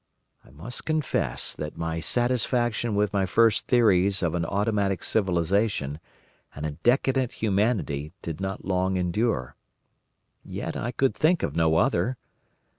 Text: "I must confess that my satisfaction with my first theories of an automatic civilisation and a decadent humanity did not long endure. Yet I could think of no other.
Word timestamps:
"I 0.43 0.49
must 0.49 0.85
confess 0.87 1.53
that 1.53 1.77
my 1.77 1.99
satisfaction 1.99 2.95
with 2.95 3.13
my 3.13 3.27
first 3.27 3.67
theories 3.67 4.23
of 4.23 4.33
an 4.33 4.43
automatic 4.45 5.03
civilisation 5.03 5.99
and 6.55 6.65
a 6.65 6.71
decadent 6.71 7.33
humanity 7.33 8.11
did 8.23 8.41
not 8.41 8.65
long 8.65 8.97
endure. 8.97 9.55
Yet 10.43 10.75
I 10.75 10.91
could 10.91 11.13
think 11.13 11.43
of 11.43 11.55
no 11.55 11.75
other. 11.75 12.17